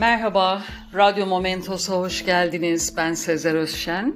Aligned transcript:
Merhaba, 0.00 0.62
Radyo 0.94 1.26
Momentos'a 1.26 1.94
hoş 1.94 2.24
geldiniz. 2.24 2.94
Ben 2.96 3.14
Sezer 3.14 3.54
Özşen. 3.54 4.14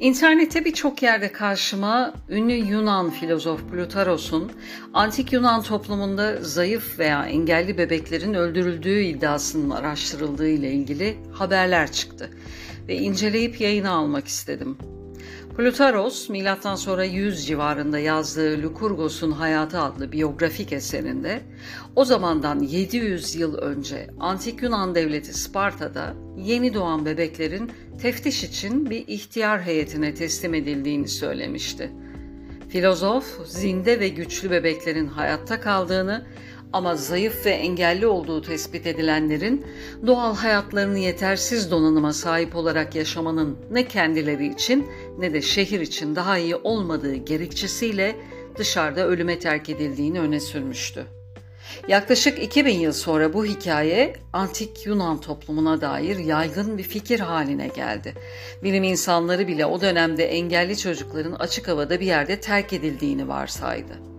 İnternette 0.00 0.64
birçok 0.64 1.02
yerde 1.02 1.32
karşıma 1.32 2.14
ünlü 2.28 2.52
Yunan 2.52 3.10
filozof 3.10 3.70
Plutaros'un 3.70 4.52
antik 4.94 5.32
Yunan 5.32 5.62
toplumunda 5.62 6.42
zayıf 6.42 6.98
veya 6.98 7.26
engelli 7.26 7.78
bebeklerin 7.78 8.34
öldürüldüğü 8.34 9.00
iddiasının 9.00 9.70
araştırıldığı 9.70 10.48
ile 10.48 10.72
ilgili 10.72 11.16
haberler 11.32 11.92
çıktı 11.92 12.30
ve 12.88 12.96
inceleyip 12.96 13.60
yayına 13.60 13.90
almak 13.90 14.26
istedim. 14.26 14.78
Plutaros, 15.56 16.28
milattan 16.28 16.74
sonra 16.74 17.04
100 17.04 17.46
civarında 17.46 17.98
yazdığı 17.98 18.62
Lukurgos'un 18.62 19.32
Hayatı 19.32 19.80
adlı 19.80 20.12
biyografik 20.12 20.72
eserinde 20.72 21.40
o 21.96 22.04
zamandan 22.04 22.60
700 22.60 23.34
yıl 23.34 23.58
önce 23.58 24.06
Antik 24.20 24.62
Yunan 24.62 24.94
devleti 24.94 25.34
Sparta'da 25.34 26.14
yeni 26.36 26.74
doğan 26.74 27.06
bebeklerin 27.06 27.72
teftiş 28.02 28.44
için 28.44 28.90
bir 28.90 29.08
ihtiyar 29.08 29.62
heyetine 29.62 30.14
teslim 30.14 30.54
edildiğini 30.54 31.08
söylemişti. 31.08 31.92
Filozof, 32.68 33.46
zinde 33.46 34.00
ve 34.00 34.08
güçlü 34.08 34.50
bebeklerin 34.50 35.06
hayatta 35.06 35.60
kaldığını 35.60 36.26
ama 36.72 36.96
zayıf 36.96 37.46
ve 37.46 37.50
engelli 37.50 38.06
olduğu 38.06 38.42
tespit 38.42 38.86
edilenlerin 38.86 39.66
doğal 40.06 40.36
hayatlarını 40.36 40.98
yetersiz 40.98 41.70
donanıma 41.70 42.12
sahip 42.12 42.56
olarak 42.56 42.94
yaşamanın 42.94 43.58
ne 43.70 43.88
kendileri 43.88 44.46
için 44.46 44.88
ne 45.18 45.32
de 45.32 45.42
şehir 45.42 45.80
için 45.80 46.16
daha 46.16 46.38
iyi 46.38 46.56
olmadığı 46.56 47.14
gerekçesiyle 47.14 48.16
dışarıda 48.58 49.06
ölüme 49.06 49.38
terk 49.38 49.68
edildiğini 49.68 50.20
öne 50.20 50.40
sürmüştü. 50.40 51.06
Yaklaşık 51.88 52.42
2000 52.42 52.78
yıl 52.78 52.92
sonra 52.92 53.32
bu 53.32 53.44
hikaye 53.44 54.16
antik 54.32 54.86
Yunan 54.86 55.20
toplumuna 55.20 55.80
dair 55.80 56.18
yaygın 56.18 56.78
bir 56.78 56.82
fikir 56.82 57.20
haline 57.20 57.68
geldi. 57.68 58.14
Bilim 58.62 58.84
insanları 58.84 59.48
bile 59.48 59.66
o 59.66 59.80
dönemde 59.80 60.26
engelli 60.26 60.76
çocukların 60.76 61.32
açık 61.32 61.68
havada 61.68 62.00
bir 62.00 62.06
yerde 62.06 62.40
terk 62.40 62.72
edildiğini 62.72 63.28
varsaydı. 63.28 64.15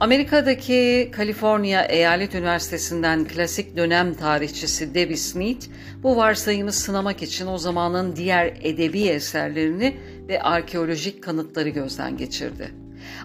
Amerika'daki 0.00 1.08
Kaliforniya 1.12 1.84
Eyalet 1.84 2.34
Üniversitesi'nden 2.34 3.24
klasik 3.24 3.76
dönem 3.76 4.14
tarihçisi 4.14 4.94
Debbie 4.94 5.16
Smith 5.16 5.66
bu 6.02 6.16
varsayımı 6.16 6.72
sınamak 6.72 7.22
için 7.22 7.46
o 7.46 7.58
zamanın 7.58 8.16
diğer 8.16 8.46
edebi 8.62 9.02
eserlerini 9.02 9.96
ve 10.28 10.42
arkeolojik 10.42 11.22
kanıtları 11.22 11.68
gözden 11.68 12.16
geçirdi. 12.16 12.70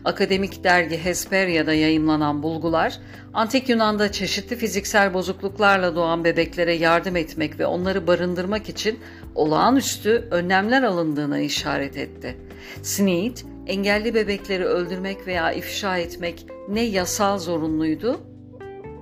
Akademik 0.06 0.64
dergi 0.64 0.98
Hesperia'da 0.98 1.74
yayımlanan 1.74 2.44
bulgular, 2.44 3.00
Antik 3.34 3.70
Yunan'da 3.70 4.12
çeşitli 4.12 4.56
fiziksel 4.56 5.14
bozukluklarla 5.14 5.96
doğan 5.96 6.24
bebeklere 6.24 6.74
yardım 6.74 7.16
etmek 7.16 7.60
ve 7.60 7.66
onları 7.66 8.08
barındırmak 8.08 8.70
için 8.70 9.00
olağanüstü 9.36 10.28
önlemler 10.32 10.84
alındığına 10.84 11.40
işaret 11.40 11.98
etti. 11.98 12.38
Smith, 12.82 13.44
engelli 13.68 14.14
bebekleri 14.14 14.66
öldürmek 14.66 15.28
veya 15.28 15.52
ifşa 15.52 15.98
etmek 15.98 16.46
ne 16.70 16.82
yasal 16.82 17.40
zorunluydu 17.40 18.22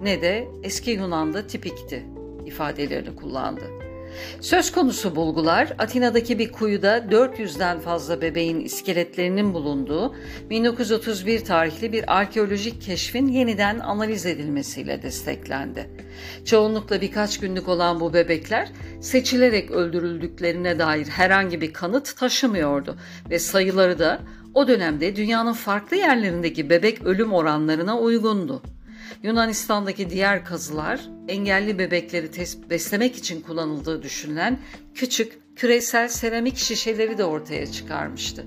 ne 0.01 0.21
de 0.21 0.47
eski 0.63 0.91
Yunan'da 0.91 1.47
tipikti 1.47 2.05
ifadelerini 2.45 3.15
kullandı. 3.15 3.81
Söz 4.41 4.71
konusu 4.71 5.15
bulgular 5.15 5.73
Atina'daki 5.77 6.39
bir 6.39 6.51
kuyuda 6.51 6.97
400'den 6.97 7.79
fazla 7.79 8.21
bebeğin 8.21 8.59
iskeletlerinin 8.59 9.53
bulunduğu 9.53 10.15
1931 10.49 11.45
tarihli 11.45 11.93
bir 11.93 12.17
arkeolojik 12.17 12.81
keşfin 12.81 13.27
yeniden 13.27 13.79
analiz 13.79 14.25
edilmesiyle 14.25 15.01
desteklendi. 15.01 15.89
Çoğunlukla 16.45 17.01
birkaç 17.01 17.39
günlük 17.39 17.67
olan 17.67 17.99
bu 17.99 18.13
bebekler 18.13 18.71
seçilerek 19.01 19.71
öldürüldüklerine 19.71 20.79
dair 20.79 21.05
herhangi 21.05 21.61
bir 21.61 21.73
kanıt 21.73 22.17
taşımıyordu 22.17 22.97
ve 23.29 23.39
sayıları 23.39 23.99
da 23.99 24.21
o 24.53 24.67
dönemde 24.67 25.15
dünyanın 25.15 25.53
farklı 25.53 25.97
yerlerindeki 25.97 26.69
bebek 26.69 27.01
ölüm 27.01 27.33
oranlarına 27.33 27.99
uygundu. 27.99 28.63
Yunanistan'daki 29.23 30.09
diğer 30.09 30.45
kazılar 30.45 31.01
engelli 31.27 31.79
bebekleri 31.79 32.29
beslemek 32.69 33.15
için 33.15 33.41
kullanıldığı 33.41 34.03
düşünülen 34.03 34.59
küçük 34.95 35.55
küresel 35.55 36.07
seramik 36.07 36.57
şişeleri 36.57 37.17
de 37.17 37.23
ortaya 37.23 37.71
çıkarmıştı. 37.71 38.45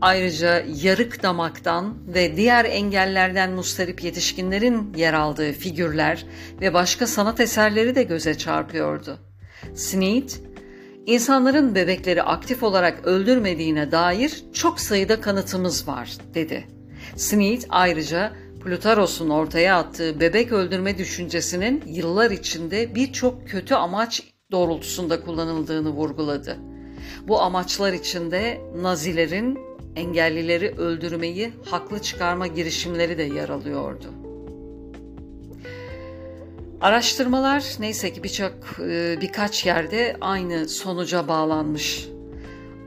Ayrıca 0.00 0.64
yarık 0.82 1.22
damaktan 1.22 1.94
ve 2.14 2.36
diğer 2.36 2.64
engellerden 2.64 3.52
mustarip 3.52 4.04
yetişkinlerin 4.04 4.94
yer 4.96 5.14
aldığı 5.14 5.52
figürler 5.52 6.26
ve 6.60 6.74
başka 6.74 7.06
sanat 7.06 7.40
eserleri 7.40 7.94
de 7.94 8.02
göze 8.02 8.38
çarpıyordu. 8.38 9.18
Smith, 9.74 10.34
İnsanların 11.06 11.74
bebekleri 11.74 12.22
aktif 12.22 12.62
olarak 12.62 13.06
öldürmediğine 13.06 13.92
dair 13.92 14.44
çok 14.52 14.80
sayıda 14.80 15.20
kanıtımız 15.20 15.88
var, 15.88 16.16
dedi. 16.34 16.68
Smith 17.16 17.66
ayrıca 17.68 18.32
Plutaros'un 18.64 19.30
ortaya 19.30 19.78
attığı 19.78 20.20
bebek 20.20 20.52
öldürme 20.52 20.98
düşüncesinin 20.98 21.82
yıllar 21.86 22.30
içinde 22.30 22.94
birçok 22.94 23.48
kötü 23.48 23.74
amaç 23.74 24.22
doğrultusunda 24.50 25.24
kullanıldığını 25.24 25.90
vurguladı. 25.90 26.58
Bu 27.28 27.40
amaçlar 27.42 27.92
içinde 27.92 28.60
Nazilerin 28.76 29.58
engellileri 29.96 30.70
öldürmeyi 30.78 31.52
haklı 31.64 32.02
çıkarma 32.02 32.46
girişimleri 32.46 33.18
de 33.18 33.22
yer 33.22 33.48
alıyordu. 33.48 34.23
Araştırmalar 36.84 37.64
neyse 37.80 38.12
ki 38.12 38.22
birçok 38.22 38.52
e, 38.80 39.18
birkaç 39.20 39.66
yerde 39.66 40.16
aynı 40.20 40.68
sonuca 40.68 41.28
bağlanmış. 41.28 42.08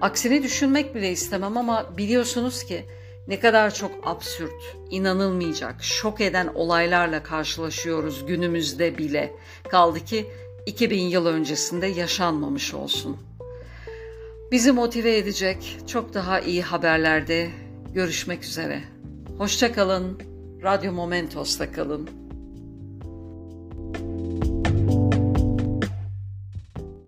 Aksini 0.01 0.43
düşünmek 0.43 0.95
bile 0.95 1.11
istemem 1.11 1.57
ama 1.57 1.97
biliyorsunuz 1.97 2.63
ki 2.63 2.85
ne 3.27 3.39
kadar 3.39 3.73
çok 3.73 3.91
absürt, 4.03 4.75
inanılmayacak, 4.89 5.83
şok 5.83 6.21
eden 6.21 6.47
olaylarla 6.55 7.23
karşılaşıyoruz 7.23 8.25
günümüzde 8.25 8.97
bile. 8.97 9.33
Kaldı 9.69 9.99
ki 9.99 10.25
2000 10.65 11.01
yıl 11.01 11.25
öncesinde 11.25 11.87
yaşanmamış 11.87 12.73
olsun. 12.73 13.17
Bizi 14.51 14.71
motive 14.71 15.17
edecek 15.17 15.77
çok 15.87 16.13
daha 16.13 16.39
iyi 16.39 16.61
haberlerde 16.61 17.49
görüşmek 17.93 18.43
üzere. 18.43 18.83
Hoşçakalın, 19.37 20.21
Radyo 20.63 20.91
Momentos'ta 20.91 21.71
kalın. 21.71 22.26